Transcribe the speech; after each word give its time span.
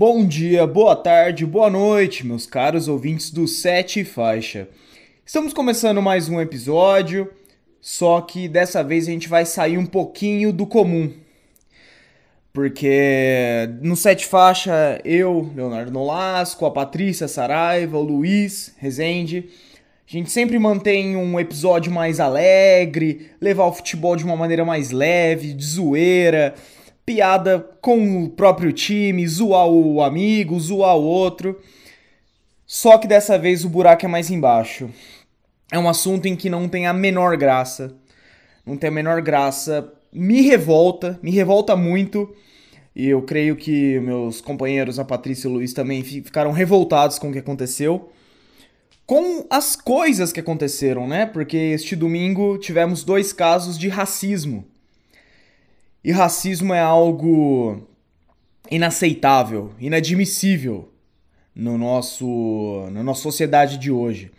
Bom 0.00 0.24
dia, 0.24 0.66
boa 0.66 0.96
tarde, 0.96 1.44
boa 1.44 1.68
noite, 1.68 2.26
meus 2.26 2.46
caros 2.46 2.88
ouvintes 2.88 3.30
do 3.30 3.46
Sete 3.46 4.02
Faixa. 4.02 4.66
Estamos 5.26 5.52
começando 5.52 6.00
mais 6.00 6.26
um 6.26 6.40
episódio, 6.40 7.30
só 7.82 8.22
que 8.22 8.48
dessa 8.48 8.82
vez 8.82 9.06
a 9.06 9.10
gente 9.10 9.28
vai 9.28 9.44
sair 9.44 9.76
um 9.76 9.84
pouquinho 9.84 10.54
do 10.54 10.66
comum. 10.66 11.12
Porque 12.50 13.68
no 13.82 13.94
Sete 13.94 14.24
Faixa, 14.24 14.98
eu, 15.04 15.52
Leonardo 15.54 15.92
Nolasco, 15.92 16.64
a 16.64 16.70
Patrícia 16.70 17.28
Saraiva, 17.28 17.98
o 17.98 18.02
Luiz 18.02 18.74
Rezende, 18.78 19.50
a 20.08 20.10
gente 20.10 20.30
sempre 20.30 20.58
mantém 20.58 21.14
um 21.14 21.38
episódio 21.38 21.92
mais 21.92 22.20
alegre, 22.20 23.32
levar 23.38 23.66
o 23.66 23.72
futebol 23.74 24.16
de 24.16 24.24
uma 24.24 24.34
maneira 24.34 24.64
mais 24.64 24.92
leve, 24.92 25.52
de 25.52 25.62
zoeira, 25.62 26.54
piada 27.04 27.58
com 27.80 28.24
o 28.24 28.30
próprio 28.30 28.72
time, 28.72 29.26
zoar 29.26 29.66
o 29.66 30.02
amigo, 30.02 30.58
zoar 30.60 30.96
o 30.96 31.02
outro. 31.02 31.60
Só 32.66 32.98
que 32.98 33.08
dessa 33.08 33.38
vez 33.38 33.64
o 33.64 33.68
buraco 33.68 34.04
é 34.04 34.08
mais 34.08 34.30
embaixo. 34.30 34.88
É 35.72 35.78
um 35.78 35.88
assunto 35.88 36.26
em 36.26 36.36
que 36.36 36.48
não 36.48 36.68
tem 36.68 36.86
a 36.86 36.92
menor 36.92 37.36
graça. 37.36 37.96
Não 38.64 38.76
tem 38.76 38.88
a 38.88 38.92
menor 38.92 39.20
graça. 39.22 39.92
Me 40.12 40.40
revolta, 40.42 41.18
me 41.22 41.30
revolta 41.30 41.74
muito. 41.74 42.32
E 42.94 43.08
eu 43.08 43.22
creio 43.22 43.56
que 43.56 43.98
meus 44.00 44.40
companheiros, 44.40 44.98
a 44.98 45.04
Patrícia 45.04 45.48
e 45.48 45.50
o 45.50 45.54
Luiz, 45.54 45.72
também 45.72 46.02
ficaram 46.02 46.52
revoltados 46.52 47.18
com 47.18 47.30
o 47.30 47.32
que 47.32 47.38
aconteceu. 47.38 48.10
Com 49.06 49.46
as 49.50 49.74
coisas 49.74 50.32
que 50.32 50.38
aconteceram, 50.38 51.08
né? 51.08 51.26
Porque 51.26 51.56
este 51.56 51.96
domingo 51.96 52.58
tivemos 52.58 53.02
dois 53.02 53.32
casos 53.32 53.76
de 53.76 53.88
racismo 53.88 54.64
e 56.04 56.12
racismo 56.12 56.72
é 56.72 56.80
algo 56.80 57.86
inaceitável, 58.70 59.72
inadmissível 59.78 60.88
no 61.54 61.76
nosso, 61.76 62.88
na 62.92 63.02
nossa 63.02 63.22
sociedade 63.22 63.76
de 63.76 63.90
hoje. 63.90 64.30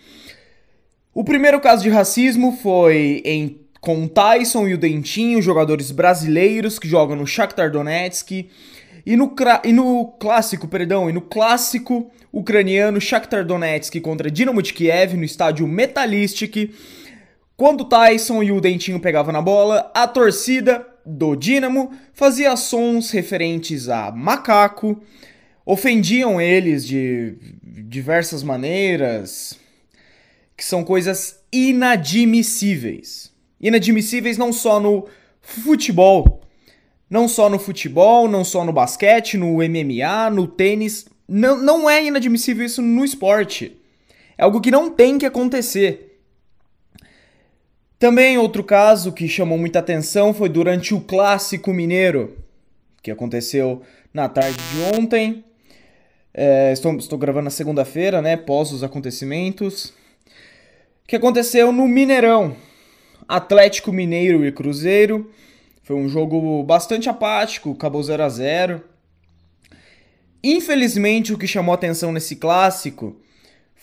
O 1.13 1.23
primeiro 1.23 1.59
caso 1.59 1.83
de 1.83 1.89
racismo 1.89 2.57
foi 2.63 3.21
em, 3.25 3.59
com 3.79 4.03
o 4.03 4.09
Tyson 4.09 4.67
e 4.67 4.73
o 4.73 4.77
Dentinho, 4.77 5.41
jogadores 5.41 5.91
brasileiros 5.91 6.79
que 6.79 6.87
jogam 6.87 7.15
no 7.15 7.27
Shakhtar 7.27 7.69
Donetsk, 7.69 8.49
e 9.05 9.15
no, 9.17 9.35
e 9.63 9.73
no 9.73 10.05
clássico, 10.19 10.67
perdão, 10.67 11.09
e 11.09 11.13
no 11.13 11.21
clássico 11.21 12.09
ucraniano 12.31 13.01
Shakhtar 13.01 13.45
Donetsk 13.45 13.99
contra 13.99 14.31
Dinamo 14.31 14.61
de 14.61 14.73
Kiev 14.73 15.15
no 15.17 15.23
estádio 15.23 15.67
Metalistic, 15.67 16.73
quando 17.57 17.85
Tyson 17.85 18.41
e 18.41 18.51
o 18.51 18.61
Dentinho 18.61 18.99
pegavam 18.99 19.33
na 19.33 19.41
bola, 19.41 19.91
a 19.93 20.07
torcida 20.07 20.87
do 21.05 21.35
Dínamo 21.35 21.91
fazia 22.13 22.55
sons 22.55 23.11
referentes 23.11 23.89
a 23.89 24.11
macaco, 24.11 25.01
ofendiam 25.65 26.39
eles 26.39 26.85
de 26.85 27.35
diversas 27.63 28.43
maneiras, 28.43 29.57
que 30.55 30.63
são 30.63 30.83
coisas 30.83 31.39
inadmissíveis. 31.51 33.31
Inadmissíveis 33.59 34.37
não 34.37 34.51
só 34.51 34.79
no 34.79 35.07
futebol, 35.41 36.41
não 37.09 37.27
só 37.27 37.49
no 37.49 37.59
futebol, 37.59 38.27
não 38.27 38.43
só 38.43 38.63
no 38.63 38.71
basquete, 38.71 39.37
no 39.37 39.57
MMA, 39.57 40.29
no 40.31 40.47
tênis. 40.47 41.05
Não, 41.27 41.57
não 41.57 41.89
é 41.89 42.03
inadmissível 42.03 42.65
isso 42.65 42.81
no 42.81 43.03
esporte. 43.03 43.77
É 44.37 44.43
algo 44.43 44.61
que 44.61 44.71
não 44.71 44.89
tem 44.89 45.17
que 45.17 45.25
acontecer. 45.25 46.10
Também 48.01 48.35
outro 48.35 48.63
caso 48.63 49.11
que 49.11 49.27
chamou 49.27 49.59
muita 49.59 49.77
atenção 49.77 50.33
foi 50.33 50.49
durante 50.49 50.91
o 50.91 50.99
Clássico 50.99 51.71
Mineiro, 51.71 52.35
que 52.99 53.11
aconteceu 53.11 53.83
na 54.11 54.27
tarde 54.27 54.57
de 54.57 54.97
ontem. 54.97 55.45
É, 56.33 56.73
estou, 56.73 56.97
estou 56.97 57.19
gravando 57.19 57.43
na 57.43 57.51
segunda-feira, 57.51 58.19
né? 58.19 58.35
Pós 58.35 58.71
os 58.71 58.83
acontecimentos. 58.83 59.93
Que 61.05 61.15
aconteceu 61.15 61.71
no 61.71 61.87
Mineirão. 61.87 62.55
Atlético 63.27 63.93
Mineiro 63.93 64.43
e 64.43 64.51
Cruzeiro. 64.51 65.29
Foi 65.83 65.95
um 65.95 66.09
jogo 66.09 66.63
bastante 66.63 67.07
apático, 67.07 67.73
acabou 67.73 68.01
0 68.01 68.23
a 68.23 68.29
0 68.29 68.83
Infelizmente, 70.43 71.33
o 71.33 71.37
que 71.37 71.45
chamou 71.45 71.75
atenção 71.75 72.11
nesse 72.11 72.35
clássico 72.35 73.21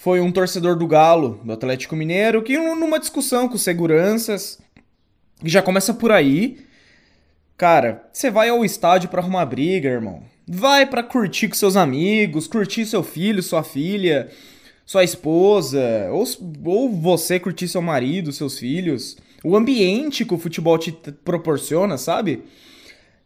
foi 0.01 0.21
um 0.21 0.31
torcedor 0.31 0.77
do 0.77 0.87
Galo, 0.87 1.41
do 1.43 1.53
Atlético 1.53 1.97
Mineiro, 1.97 2.41
que 2.41 2.57
numa 2.57 3.01
discussão 3.01 3.49
com 3.49 3.59
seguranças, 3.59 4.57
que 5.41 5.49
já 5.49 5.61
começa 5.61 5.93
por 5.93 6.13
aí. 6.13 6.59
Cara, 7.57 8.09
você 8.13 8.31
vai 8.31 8.49
ao 8.49 8.65
estádio 8.65 9.09
para 9.09 9.21
arrumar 9.21 9.45
briga, 9.47 9.89
irmão. 9.89 10.23
Vai 10.47 10.87
para 10.87 11.03
curtir 11.03 11.49
com 11.49 11.57
seus 11.57 11.77
amigos, 11.77 12.47
curtir 12.47 12.87
seu 12.87 13.03
filho, 13.03 13.43
sua 13.43 13.65
filha, 13.65 14.29
sua 14.87 15.03
esposa, 15.03 16.09
ou, 16.13 16.25
ou 16.65 16.89
você 16.91 17.41
curtir 17.41 17.67
seu 17.67 17.83
marido, 17.83 18.33
seus 18.33 18.57
filhos. 18.57 19.17
O 19.43 19.57
ambiente 19.57 20.25
que 20.25 20.33
o 20.33 20.39
futebol 20.39 20.79
te 20.79 20.93
proporciona, 20.93 21.99
sabe? 21.99 22.45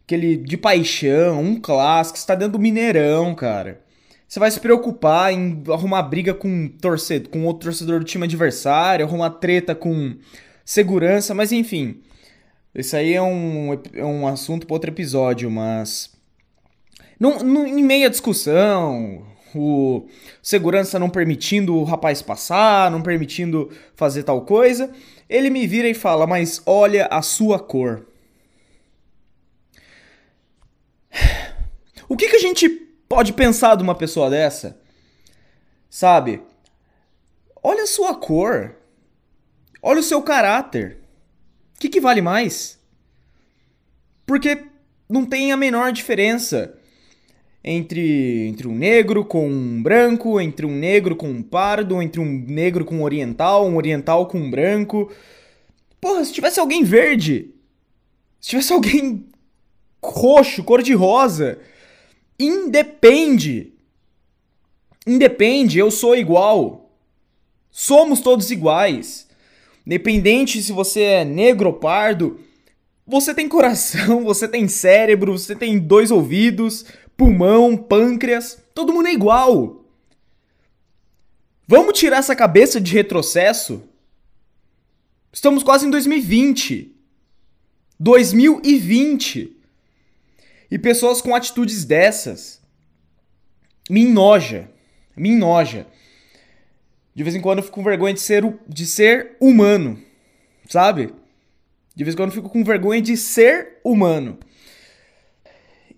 Aquele 0.06 0.38
de 0.38 0.56
paixão, 0.56 1.38
um 1.38 1.61
clássico, 1.61 2.19
você 2.19 2.27
tá 2.27 2.34
dentro 2.34 2.55
do 2.55 2.59
Mineirão, 2.59 3.34
cara. 3.34 3.81
Você 4.32 4.41
vai 4.41 4.50
se 4.50 4.59
preocupar 4.59 5.31
em 5.31 5.62
arrumar 5.69 6.04
briga 6.04 6.32
com 6.32 6.66
torcedor, 6.66 7.28
com 7.28 7.44
outro 7.44 7.69
torcedor 7.69 7.98
do 7.98 8.06
time 8.06 8.25
adversário, 8.25 9.04
arrumar 9.04 9.28
treta 9.28 9.75
com 9.75 10.16
segurança, 10.65 11.34
mas 11.34 11.53
enfim. 11.53 12.00
Isso 12.75 12.97
aí 12.97 13.12
é 13.12 13.20
um, 13.20 13.78
é 13.93 14.03
um 14.03 14.26
assunto 14.26 14.66
para 14.66 14.72
outro 14.72 14.91
episódio, 14.91 15.50
mas. 15.50 16.10
Não, 17.20 17.41
não, 17.41 17.66
em 17.66 17.82
meia 17.84 18.09
discussão, 18.09 19.22
o 19.54 20.09
segurança 20.43 20.99
não 20.99 21.10
permitindo 21.10 21.76
o 21.76 21.84
rapaz 21.84 22.22
passar, 22.22 22.91
não 22.91 23.03
permitindo 23.03 23.69
fazer 23.94 24.22
tal 24.22 24.47
coisa, 24.47 24.91
ele 25.28 25.50
me 25.50 25.66
vira 25.66 25.91
e 25.91 25.94
fala: 25.94 26.26
Mas 26.26 26.62
olha 26.64 27.04
a 27.10 27.20
sua 27.20 27.59
cor. 27.59 28.06
O 32.09 32.16
que, 32.16 32.28
que 32.28 32.37
a 32.37 32.41
gente 32.41 32.81
pode 33.12 33.34
pensar 33.34 33.77
de 33.77 33.83
uma 33.83 33.95
pessoa 33.95 34.31
dessa? 34.31 34.81
Sabe? 35.91 36.41
Olha 37.62 37.83
a 37.83 37.87
sua 37.87 38.15
cor. 38.15 38.75
Olha 39.83 40.00
o 40.00 40.03
seu 40.03 40.23
caráter. 40.23 40.97
O 41.77 41.81
que, 41.81 41.91
que 41.91 42.00
vale 42.00 42.23
mais? 42.23 42.81
Porque 44.25 44.65
não 45.11 45.27
tem 45.27 45.53
a 45.53 45.59
menor 45.59 45.93
diferença 45.93 46.75
entre, 47.62 48.49
entre 48.49 48.67
um 48.67 48.75
negro 48.75 49.27
com 49.27 49.47
um 49.47 49.83
branco, 49.83 50.41
entre 50.41 50.65
um 50.65 50.75
negro 50.75 51.15
com 51.15 51.29
um 51.29 51.43
pardo, 51.43 52.00
entre 52.00 52.19
um 52.19 52.25
negro 52.49 52.83
com 52.83 52.94
um 52.94 53.03
oriental, 53.03 53.69
um 53.69 53.77
oriental 53.77 54.27
com 54.27 54.39
um 54.39 54.50
branco. 54.50 55.12
Porra, 56.00 56.25
se 56.25 56.33
tivesse 56.33 56.59
alguém 56.59 56.83
verde, 56.83 57.55
se 58.41 58.49
tivesse 58.49 58.73
alguém 58.73 59.27
roxo, 60.03 60.65
cor 60.65 60.83
de 60.83 60.94
rosa, 60.94 61.61
independe. 62.38 63.72
Independe, 65.06 65.78
eu 65.78 65.91
sou 65.91 66.16
igual. 66.16 66.91
Somos 67.70 68.20
todos 68.20 68.50
iguais. 68.50 69.28
Independente 69.87 70.62
se 70.62 70.72
você 70.72 71.03
é 71.03 71.25
negro 71.25 71.70
ou 71.70 71.75
pardo, 71.75 72.38
você 73.06 73.34
tem 73.34 73.48
coração, 73.48 74.22
você 74.25 74.47
tem 74.47 74.69
cérebro, 74.69 75.37
você 75.37 75.56
tem 75.56 75.78
dois 75.78 76.10
ouvidos, 76.10 76.84
pulmão, 77.16 77.76
pâncreas, 77.76 78.62
todo 78.75 78.93
mundo 78.93 79.09
é 79.09 79.12
igual. 79.12 79.84
Vamos 81.66 81.99
tirar 81.99 82.19
essa 82.19 82.37
cabeça 82.37 82.81
de 82.81 82.93
retrocesso? 82.93 83.82
Estamos 85.32 85.62
quase 85.62 85.87
em 85.87 85.91
2020. 85.91 86.94
2020. 87.99 89.56
E 90.72 90.78
pessoas 90.78 91.20
com 91.20 91.34
atitudes 91.34 91.84
dessas 91.84 92.58
me 93.90 94.06
enoja. 94.06 94.70
Me 95.14 95.32
enoja. 95.32 95.86
De 97.14 97.22
vez 97.22 97.36
em 97.36 97.42
quando 97.42 97.58
eu 97.58 97.64
fico 97.64 97.74
com 97.74 97.84
vergonha 97.84 98.14
de 98.14 98.20
ser, 98.20 98.42
de 98.66 98.86
ser 98.86 99.36
humano. 99.38 100.02
Sabe? 100.66 101.12
De 101.94 102.02
vez 102.02 102.14
em 102.14 102.16
quando 102.16 102.30
eu 102.30 102.34
fico 102.36 102.48
com 102.48 102.64
vergonha 102.64 103.02
de 103.02 103.19
ser 103.19 103.80
humano. 103.84 104.38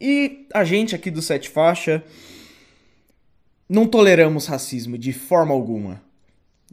E 0.00 0.48
a 0.52 0.64
gente 0.64 0.92
aqui 0.92 1.08
do 1.08 1.22
Sete 1.22 1.50
Faixa 1.50 2.02
não 3.68 3.86
toleramos 3.86 4.46
racismo 4.46 4.98
de 4.98 5.12
forma 5.12 5.54
alguma. 5.54 6.02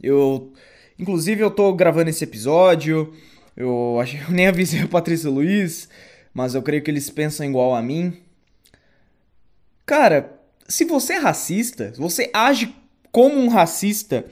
Eu. 0.02 0.52
Inclusive, 0.98 1.40
eu 1.40 1.52
tô 1.52 1.72
gravando 1.72 2.10
esse 2.10 2.24
episódio. 2.24 3.14
Eu, 3.56 3.96
eu 4.28 4.34
nem 4.34 4.48
avisei 4.48 4.82
o 4.82 4.88
Patrícia 4.88 5.30
Luiz 5.30 5.88
mas 6.34 6.54
eu 6.54 6.62
creio 6.62 6.82
que 6.82 6.90
eles 6.90 7.10
pensam 7.10 7.46
igual 7.46 7.74
a 7.74 7.82
mim. 7.82 8.16
Cara, 9.84 10.40
se 10.68 10.84
você 10.84 11.14
é 11.14 11.18
racista, 11.18 11.92
se 11.92 12.00
você 12.00 12.30
age 12.32 12.74
como 13.10 13.38
um 13.38 13.48
racista, 13.48 14.24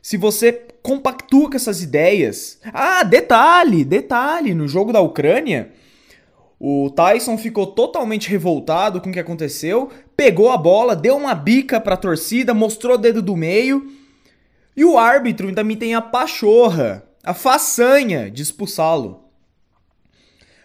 se 0.00 0.16
você 0.16 0.52
compactua 0.82 1.48
com 1.50 1.56
essas 1.56 1.82
ideias. 1.82 2.60
Ah, 2.72 3.02
detalhe, 3.02 3.84
detalhe, 3.84 4.54
no 4.54 4.66
jogo 4.68 4.92
da 4.92 5.00
Ucrânia, 5.00 5.72
O 6.64 6.90
Tyson 6.90 7.36
ficou 7.36 7.66
totalmente 7.66 8.28
revoltado 8.30 9.00
com 9.00 9.10
o 9.10 9.12
que 9.12 9.18
aconteceu, 9.18 9.90
pegou 10.16 10.48
a 10.48 10.56
bola, 10.56 10.94
deu 10.94 11.16
uma 11.16 11.34
bica 11.34 11.80
pra 11.80 11.96
torcida, 11.96 12.54
mostrou 12.54 12.94
o 12.94 12.98
dedo 12.98 13.20
do 13.20 13.36
meio. 13.36 13.90
E 14.76 14.84
o 14.84 14.96
árbitro 14.96 15.48
ainda 15.48 15.64
me 15.64 15.74
tem 15.74 15.96
a 15.96 16.00
pachorra, 16.00 17.02
a 17.24 17.34
façanha 17.34 18.30
de 18.30 18.42
expulsá-lo. 18.42 19.24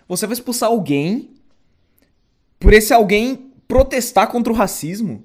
Você 0.08 0.26
vai 0.26 0.34
expulsar 0.34 0.70
alguém 0.70 1.32
por 2.60 2.74
esse 2.74 2.94
alguém 2.94 3.52
protestar 3.68 4.28
contra 4.32 4.52
o 4.52 4.56
racismo? 4.56 5.24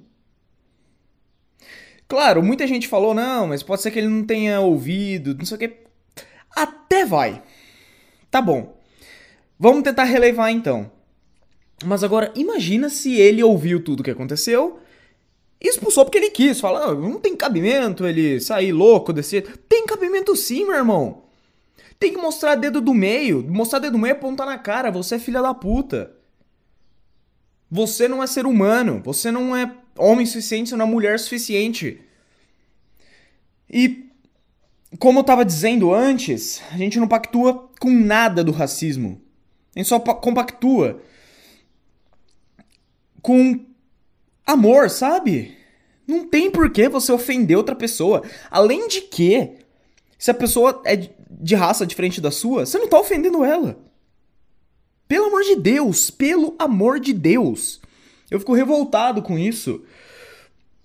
Claro, 2.07 2.43
muita 2.43 2.67
gente 2.67 2.87
falou, 2.87 3.13
não, 3.13 3.47
mas 3.47 3.63
pode 3.63 3.81
ser 3.81 3.91
que 3.91 3.99
ele 3.99 4.07
não 4.07 4.23
tenha 4.23 4.59
ouvido, 4.59 5.35
não 5.35 5.45
sei 5.45 5.55
o 5.55 5.59
que. 5.59 5.77
Até 6.55 7.05
vai. 7.05 7.41
Tá 8.29 8.41
bom. 8.41 8.77
Vamos 9.57 9.83
tentar 9.83 10.03
relevar 10.03 10.51
então. 10.51 10.91
Mas 11.85 12.03
agora, 12.03 12.31
imagina 12.35 12.89
se 12.89 13.15
ele 13.15 13.43
ouviu 13.43 13.83
tudo 13.83 14.01
o 14.01 14.03
que 14.03 14.11
aconteceu 14.11 14.79
e 15.59 15.69
expulsou 15.69 16.05
porque 16.05 16.17
ele 16.17 16.29
quis. 16.29 16.59
Fala, 16.59 16.85
ah, 16.85 16.93
não 16.93 17.19
tem 17.19 17.35
cabimento 17.35 18.05
ele 18.05 18.39
sair 18.39 18.71
louco 18.71 19.13
desse 19.13 19.41
Tem 19.41 19.85
cabimento 19.85 20.35
sim, 20.35 20.65
meu 20.65 20.75
irmão. 20.75 21.22
Tem 22.03 22.11
que 22.11 22.19
mostrar 22.19 22.55
dedo 22.55 22.81
do 22.81 22.93
meio. 22.93 23.41
Mostrar 23.49 23.79
dedo 23.79 23.93
do 23.93 23.97
meio 23.97 24.11
é 24.11 24.17
apontar 24.17 24.45
na 24.45 24.57
cara. 24.57 24.91
Você 24.91 25.15
é 25.15 25.19
filha 25.19 25.41
da 25.41 25.53
puta. 25.53 26.13
Você 27.71 28.09
não 28.09 28.21
é 28.21 28.27
ser 28.27 28.45
humano. 28.45 29.01
Você 29.05 29.31
não 29.31 29.55
é 29.55 29.73
homem 29.97 30.25
suficiente, 30.25 30.71
você 30.71 30.75
não 30.75 30.85
é 30.85 30.89
mulher 30.89 31.17
suficiente. 31.17 32.01
E 33.69 34.09
como 34.99 35.19
eu 35.19 35.23
tava 35.23 35.45
dizendo 35.45 35.93
antes, 35.93 36.61
a 36.73 36.77
gente 36.77 36.99
não 36.99 37.07
pactua 37.07 37.69
com 37.79 37.89
nada 37.89 38.43
do 38.43 38.51
racismo. 38.51 39.21
A 39.73 39.79
gente 39.79 39.87
só 39.87 39.97
compactua 39.97 41.01
com 43.21 43.65
amor, 44.45 44.89
sabe? 44.89 45.57
Não 46.05 46.27
tem 46.27 46.51
por 46.51 46.69
que 46.69 46.89
você 46.89 47.13
ofender 47.13 47.55
outra 47.55 47.77
pessoa. 47.77 48.23
Além 48.51 48.89
de 48.89 48.99
que, 48.99 49.62
se 50.23 50.31
a 50.31 50.33
pessoa 50.33 50.81
é 50.85 50.95
de 50.95 51.53
raça 51.53 51.85
diferente 51.85 52.21
da 52.21 52.31
sua, 52.31 52.65
você 52.65 52.79
não 52.79 52.87
tá 52.87 52.97
ofendendo 52.97 53.43
ela. 53.43 53.77
Pelo 55.05 55.25
amor 55.25 55.43
de 55.43 55.57
Deus, 55.57 56.09
pelo 56.09 56.55
amor 56.57 56.97
de 56.97 57.11
Deus. 57.11 57.81
Eu 58.31 58.39
fico 58.39 58.53
revoltado 58.53 59.21
com 59.21 59.37
isso. 59.37 59.83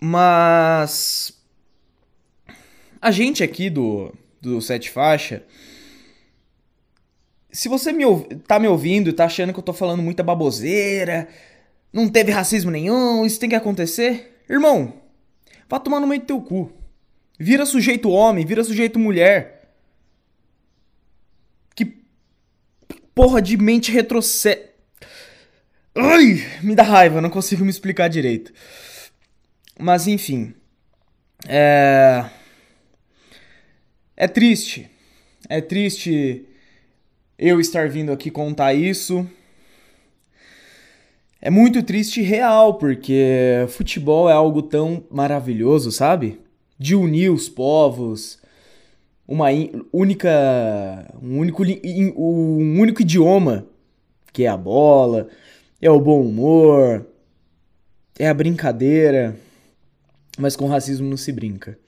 Mas 0.01 1.41
a 3.01 3.13
gente 3.13 3.45
aqui 3.45 3.71
do 3.71 4.13
do 4.41 4.61
Sete 4.61 4.91
Faixa, 4.91 5.45
se 7.53 7.69
você 7.69 7.93
me, 7.93 8.05
tá 8.45 8.59
me 8.59 8.67
ouvindo 8.67 9.09
e 9.09 9.13
tá 9.13 9.27
achando 9.27 9.53
que 9.53 9.59
eu 9.61 9.65
tô 9.65 9.73
falando 9.73 10.03
muita 10.03 10.25
baboseira, 10.25 11.29
não 11.93 12.09
teve 12.09 12.33
racismo 12.33 12.73
nenhum, 12.73 13.25
isso 13.25 13.39
tem 13.39 13.49
que 13.49 13.55
acontecer, 13.55 14.43
irmão, 14.51 14.95
vá 15.69 15.79
tomar 15.79 16.01
no 16.01 16.09
meio 16.09 16.23
do 16.23 16.27
teu 16.27 16.41
cu. 16.41 16.73
Vira 17.39 17.65
sujeito 17.65 18.11
homem, 18.11 18.45
vira 18.45 18.65
sujeito 18.65 18.99
mulher. 18.99 19.71
Que 21.75 21.85
porra 23.15 23.41
de 23.41 23.57
mente 23.57 23.93
retrocede. 23.93 24.69
Ai, 25.95 26.45
me 26.63 26.75
dá 26.75 26.83
raiva, 26.83 27.21
não 27.21 27.31
consigo 27.31 27.65
me 27.65 27.71
explicar 27.71 28.09
direito. 28.09 28.53
Mas 29.79 30.09
enfim. 30.09 30.53
É. 31.47 32.25
É 34.17 34.27
triste. 34.27 34.91
É 35.49 35.61
triste 35.61 36.45
eu 37.39 37.61
estar 37.61 37.89
vindo 37.89 38.11
aqui 38.11 38.31
contar 38.31 38.75
isso. 38.75 39.29
É 41.41 41.51
muito 41.51 41.85
triste 41.85 42.21
e 42.21 42.25
real, 42.25 42.75
porque 42.75 43.65
futebol 43.69 44.29
é 44.29 44.33
algo 44.33 44.61
tão 44.61 45.07
maravilhoso, 45.09 45.93
sabe? 45.93 46.41
De 46.79 46.95
unir 46.95 47.31
os 47.31 47.49
povos, 47.49 48.39
uma 49.27 49.49
única, 49.93 51.13
um 51.23 51.39
único, 51.39 51.63
um 51.63 52.81
único 52.81 53.03
idioma, 53.03 53.67
que 54.33 54.45
é 54.45 54.49
a 54.49 54.57
bola, 54.57 55.29
é 55.83 55.91
o 55.91 56.01
bom 56.01 56.23
humor, 56.23 57.07
é 58.19 58.29
a 58.29 58.35
brincadeira, 58.35 59.37
mas 60.39 60.57
com 60.57 60.67
racismo 60.67 61.09
não 61.09 61.17
se 61.17 61.31
brinca. 61.31 61.79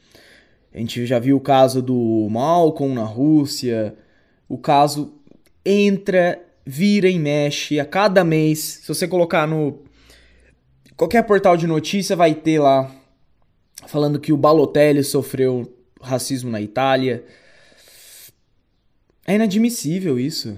A 0.73 0.79
gente 0.79 1.07
já 1.07 1.19
viu 1.19 1.37
o 1.37 1.41
caso 1.41 1.81
do 1.81 2.29
Malcolm 2.31 2.95
na 2.95 3.05
Rússia, 3.05 3.97
o 4.49 4.59
caso 4.59 5.15
entra, 5.65 6.41
vira 6.65 7.09
e 7.09 7.19
mexe 7.19 7.81
a 7.81 7.85
cada 7.85 8.23
mês. 8.23 8.81
Se 8.83 8.89
você 8.89 9.09
colocar 9.09 9.47
no 9.47 9.81
qualquer 10.97 11.23
portal 11.23 11.57
de 11.57 11.67
notícia 11.67 12.15
vai 12.15 12.35
ter 12.35 12.59
lá 12.59 12.95
falando 13.87 14.21
que 14.21 14.33
o 14.33 14.37
Balotelli 14.37 15.03
sofreu 15.03 15.73
racismo 16.01 16.51
na 16.51 16.61
Itália. 16.61 17.25
É 19.27 19.35
inadmissível 19.35 20.19
isso. 20.19 20.57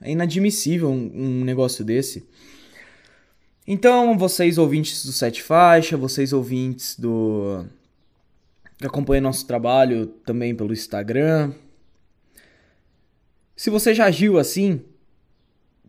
É 0.00 0.10
inadmissível 0.10 0.88
um, 0.88 1.10
um 1.14 1.44
negócio 1.44 1.84
desse. 1.84 2.26
Então, 3.66 4.16
vocês 4.16 4.56
ouvintes 4.56 5.04
do 5.04 5.12
Sete 5.12 5.42
Faixa, 5.42 5.96
vocês 5.96 6.32
ouvintes 6.32 6.98
do 6.98 7.66
que 8.78 8.86
acompanham 8.86 9.22
nosso 9.22 9.46
trabalho 9.46 10.06
também 10.24 10.54
pelo 10.54 10.72
Instagram, 10.72 11.52
se 13.56 13.70
você 13.70 13.92
já 13.92 14.04
agiu 14.04 14.38
assim, 14.38 14.80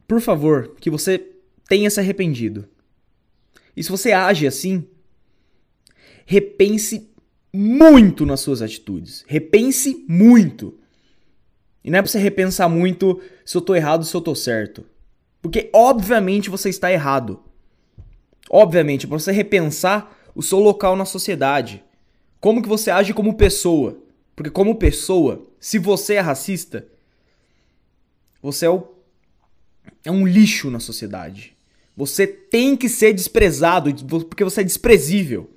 por 0.07 0.19
favor, 0.19 0.75
que 0.79 0.89
você 0.89 1.23
tenha 1.67 1.89
se 1.89 1.99
arrependido. 1.99 2.67
E 3.77 3.83
se 3.83 3.91
você 3.91 4.11
age 4.11 4.47
assim, 4.47 4.87
repense 6.29 7.09
muito 7.51 8.23
nas 8.23 8.41
suas 8.41 8.61
atitudes. 8.61 9.25
Repense 9.27 10.05
muito. 10.07 10.77
E 11.83 11.89
não 11.89 11.97
é 11.97 12.01
pra 12.03 12.11
você 12.11 12.19
repensar 12.19 12.69
muito 12.69 13.19
se 13.43 13.57
eu 13.57 13.61
tô 13.61 13.73
errado 13.73 14.01
ou 14.01 14.05
se 14.05 14.15
eu 14.15 14.21
tô 14.21 14.35
certo. 14.35 14.85
Porque 15.41 15.71
obviamente 15.73 16.47
você 16.47 16.69
está 16.69 16.91
errado. 16.91 17.41
Obviamente, 18.47 19.07
é 19.07 19.09
pra 19.09 19.17
você 19.17 19.31
repensar 19.31 20.15
o 20.35 20.43
seu 20.43 20.59
local 20.59 20.95
na 20.95 21.03
sociedade. 21.03 21.83
Como 22.39 22.61
que 22.61 22.69
você 22.69 22.91
age 22.91 23.11
como 23.11 23.33
pessoa. 23.33 23.97
Porque 24.35 24.51
como 24.51 24.75
pessoa, 24.75 25.47
se 25.59 25.79
você 25.79 26.13
é 26.13 26.19
racista, 26.19 26.87
você 28.39 28.67
é, 28.67 28.69
o, 28.69 28.87
é 30.05 30.11
um 30.11 30.27
lixo 30.27 30.69
na 30.69 30.79
sociedade. 30.79 31.57
Você 31.97 32.27
tem 32.27 32.77
que 32.77 32.87
ser 32.87 33.13
desprezado 33.13 33.91
porque 34.25 34.43
você 34.43 34.61
é 34.61 34.63
desprezível. 34.63 35.49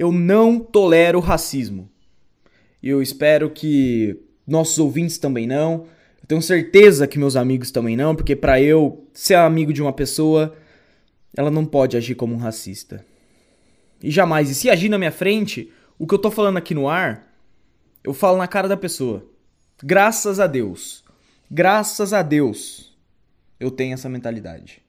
Eu 0.00 0.10
não 0.10 0.58
tolero 0.58 1.20
racismo. 1.20 1.86
Eu 2.82 3.02
espero 3.02 3.50
que 3.50 4.18
nossos 4.46 4.78
ouvintes 4.78 5.18
também 5.18 5.46
não. 5.46 5.86
Eu 6.22 6.26
tenho 6.26 6.40
certeza 6.40 7.06
que 7.06 7.18
meus 7.18 7.36
amigos 7.36 7.70
também 7.70 7.98
não, 7.98 8.16
porque 8.16 8.34
para 8.34 8.58
eu 8.58 9.06
ser 9.12 9.34
amigo 9.34 9.74
de 9.74 9.82
uma 9.82 9.92
pessoa, 9.92 10.56
ela 11.36 11.50
não 11.50 11.66
pode 11.66 11.98
agir 11.98 12.14
como 12.14 12.34
um 12.34 12.38
racista. 12.38 13.04
E 14.02 14.10
jamais. 14.10 14.48
E 14.48 14.54
se 14.54 14.70
agir 14.70 14.88
na 14.88 14.96
minha 14.96 15.12
frente, 15.12 15.70
o 15.98 16.06
que 16.06 16.14
eu 16.14 16.18
tô 16.18 16.30
falando 16.30 16.56
aqui 16.56 16.72
no 16.72 16.88
ar, 16.88 17.36
eu 18.02 18.14
falo 18.14 18.38
na 18.38 18.48
cara 18.48 18.66
da 18.66 18.78
pessoa. 18.78 19.28
Graças 19.84 20.40
a 20.40 20.46
Deus. 20.46 21.04
Graças 21.50 22.14
a 22.14 22.22
Deus 22.22 22.96
eu 23.60 23.70
tenho 23.70 23.92
essa 23.92 24.08
mentalidade. 24.08 24.82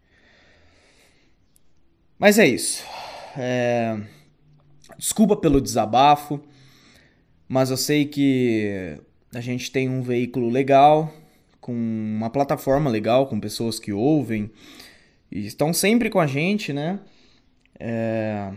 Mas 2.17 2.39
é 2.39 2.47
isso. 2.47 2.81
É... 3.37 4.20
Desculpa 5.01 5.35
pelo 5.35 5.59
desabafo, 5.59 6.39
mas 7.49 7.71
eu 7.71 7.75
sei 7.75 8.05
que 8.05 8.99
a 9.33 9.41
gente 9.41 9.71
tem 9.71 9.89
um 9.89 10.03
veículo 10.03 10.47
legal, 10.47 11.11
com 11.59 11.73
uma 11.73 12.29
plataforma 12.29 12.87
legal, 12.87 13.25
com 13.25 13.39
pessoas 13.39 13.79
que 13.79 13.91
ouvem 13.91 14.51
e 15.31 15.47
estão 15.47 15.73
sempre 15.73 16.07
com 16.07 16.19
a 16.19 16.27
gente, 16.27 16.71
né? 16.71 16.99
É... 17.79 18.53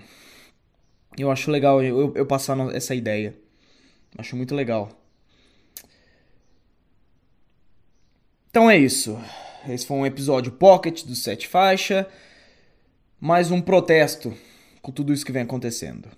Eu 1.16 1.30
acho 1.30 1.50
legal 1.50 1.82
eu, 1.82 2.12
eu 2.14 2.26
passar 2.26 2.58
essa 2.74 2.94
ideia. 2.94 3.34
Acho 4.18 4.36
muito 4.36 4.54
legal. 4.54 4.90
Então 8.50 8.70
é 8.70 8.76
isso. 8.76 9.18
Esse 9.66 9.86
foi 9.86 9.96
um 9.96 10.04
episódio 10.04 10.52
pocket 10.52 11.04
do 11.04 11.14
Sete 11.14 11.48
Faixa. 11.48 12.06
Mais 13.18 13.50
um 13.50 13.62
protesto 13.62 14.36
com 14.82 14.92
tudo 14.92 15.10
isso 15.10 15.24
que 15.24 15.32
vem 15.32 15.42
acontecendo. 15.42 16.10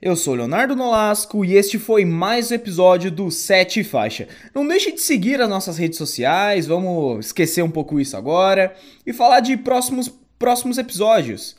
Eu 0.00 0.16
sou 0.16 0.34
Leonardo 0.34 0.76
Nolasco 0.76 1.44
e 1.44 1.54
este 1.54 1.78
foi 1.78 2.04
mais 2.04 2.50
um 2.50 2.54
episódio 2.54 3.10
do 3.10 3.30
Sete 3.30 3.82
Faixa. 3.82 4.28
Não 4.54 4.66
deixe 4.66 4.92
de 4.92 5.00
seguir 5.00 5.40
as 5.40 5.48
nossas 5.48 5.78
redes 5.78 5.98
sociais, 5.98 6.66
vamos 6.66 7.26
esquecer 7.26 7.62
um 7.62 7.70
pouco 7.70 7.98
isso 7.98 8.16
agora 8.16 8.74
e 9.06 9.12
falar 9.12 9.40
de 9.40 9.56
próximos, 9.56 10.12
próximos 10.38 10.78
episódios. 10.78 11.56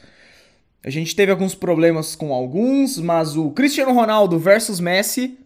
A 0.83 0.89
gente 0.89 1.15
teve 1.15 1.31
alguns 1.31 1.55
problemas 1.55 2.15
com 2.15 2.33
alguns, 2.33 2.97
mas 2.99 3.35
o 3.35 3.49
Cristiano 3.51 3.93
Ronaldo 3.93 4.37
versus 4.37 4.79
Messi 4.79 5.39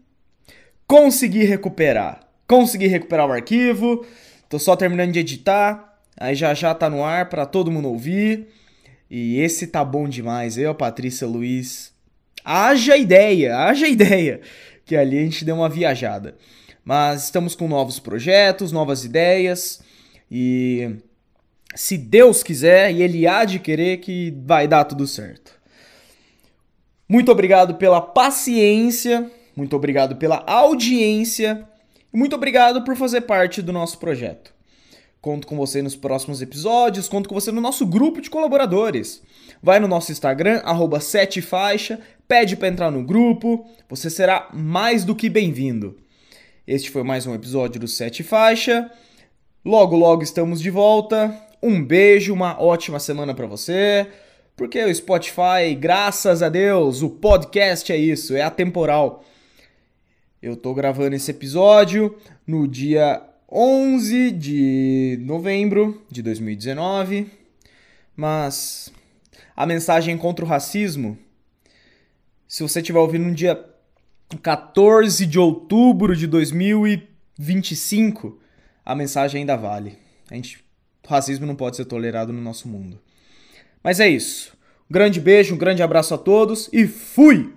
consegui 0.86 1.44
recuperar 1.46 2.30
consegui 2.50 2.88
recuperar 2.88 3.28
o 3.28 3.32
arquivo, 3.32 4.04
tô 4.50 4.58
só 4.58 4.76
terminando 4.76 5.12
de 5.12 5.20
editar. 5.20 6.00
Aí 6.20 6.34
já 6.34 6.54
já 6.56 6.74
tá 6.74 6.90
no 6.90 7.04
ar 7.04 7.30
para 7.30 7.46
todo 7.46 7.72
mundo 7.72 7.88
ouvir. 7.88 8.48
E 9.10 9.40
esse 9.40 9.68
tá 9.68 9.86
bom 9.86 10.10
demais. 10.10 10.58
Eu, 10.58 10.74
Patrícia 10.74 11.28
Luiz. 11.28 11.94
Haja 12.52 12.98
ideia, 12.98 13.56
haja 13.58 13.86
ideia. 13.88 14.42
Que 14.84 14.96
ali 14.96 15.20
a 15.20 15.22
gente 15.22 15.46
deu 15.46 15.56
uma 15.56 15.70
viajada. 15.70 16.36
Mas 16.84 17.26
estamos 17.26 17.54
com 17.54 17.68
novos 17.68 18.00
projetos, 18.00 18.72
novas 18.72 19.06
ideias. 19.06 19.82
E 20.32 20.96
se 21.76 21.96
Deus 21.96 22.42
quiser 22.42 22.92
e 22.92 23.04
Ele 23.04 23.28
há 23.28 23.46
de 23.46 23.60
querer 23.60 23.98
que 23.98 24.34
vai 24.44 24.68
dar 24.68 24.86
tudo 24.86 25.06
certo. 25.06 25.60
Muito 27.08 27.32
obrigado 27.32 27.76
pela 27.76 28.02
paciência, 28.02 29.30
muito 29.56 29.76
obrigado 29.76 30.16
pela 30.16 30.44
audiência 30.48 31.68
e 32.12 32.18
muito 32.18 32.36
obrigado 32.36 32.84
por 32.84 32.96
fazer 32.96 33.22
parte 33.22 33.62
do 33.62 33.72
nosso 33.72 34.00
projeto. 34.00 34.54
Conto 35.22 35.46
com 35.46 35.58
você 35.58 35.82
nos 35.82 35.98
próximos 35.98 36.42
episódios, 36.42 37.10
conto 37.10 37.28
com 37.28 37.36
você 37.36 37.52
no 37.52 37.60
nosso 37.60 37.86
grupo 37.86 38.22
de 38.22 38.30
colaboradores. 38.30 39.22
Vai 39.62 39.78
no 39.78 39.88
nosso 39.88 40.14
Instagram, 40.14 40.62
arroba 40.64 41.02
setefaixa, 41.02 42.00
pede 42.26 42.56
para 42.56 42.70
entrar 42.70 42.90
no 42.90 43.04
grupo, 43.04 43.66
você 43.90 44.10
será 44.10 44.48
mais 44.54 45.04
do 45.04 45.14
que 45.14 45.30
bem-vindo. 45.30 45.98
Este 46.66 46.90
foi 46.90 47.04
mais 47.04 47.28
um 47.28 47.36
episódio 47.36 47.82
do 47.82 47.88
Sete 47.88 48.24
Faixa. 48.24 48.90
Logo, 49.66 49.98
logo 49.98 50.24
estamos 50.24 50.62
de 50.62 50.70
volta. 50.70 51.36
Um 51.62 51.84
beijo, 51.84 52.34
uma 52.34 52.62
ótima 52.62 52.98
semana 52.98 53.34
para 53.34 53.46
você. 53.46 54.08
Porque 54.56 54.82
o 54.82 54.96
Spotify, 54.96 55.76
graças 55.78 56.42
a 56.42 56.48
Deus, 56.48 57.02
o 57.02 57.10
podcast 57.10 57.92
é 57.92 57.98
isso, 57.98 58.36
é 58.36 58.42
atemporal. 58.42 59.26
Eu 60.42 60.56
tô 60.56 60.74
gravando 60.74 61.16
esse 61.16 61.32
episódio 61.32 62.16
no 62.48 62.66
dia 62.66 63.22
11 63.52 64.32
de 64.32 65.18
novembro 65.22 66.04
de 66.10 66.22
2019, 66.22 67.32
mas 68.16 68.94
a 69.56 69.66
mensagem 69.66 70.16
contra 70.18 70.46
o 70.46 70.48
racismo, 70.48 71.18
se 72.48 72.62
você 72.62 72.80
estiver 72.80 73.00
ouvindo 73.00 73.26
no 73.26 73.34
dia 73.34 73.60
14 74.44 75.26
de 75.26 75.40
outubro 75.40 76.16
de 76.16 76.28
2025, 76.28 78.40
a 78.86 78.94
mensagem 78.94 79.40
ainda 79.40 79.58
vale. 79.58 79.98
A 80.30 80.36
gente, 80.36 80.64
o 81.04 81.10
racismo 81.10 81.48
não 81.48 81.56
pode 81.56 81.76
ser 81.76 81.86
tolerado 81.86 82.32
no 82.32 82.42
nosso 82.42 82.68
mundo. 82.68 83.02
Mas 83.84 84.00
é 84.00 84.08
isso. 84.08 84.56
Um 84.88 84.94
grande 84.94 85.20
beijo, 85.20 85.56
um 85.56 85.58
grande 85.58 85.82
abraço 85.82 86.14
a 86.14 86.20
todos 86.20 86.70
e 86.72 86.86
fui! 86.86 87.52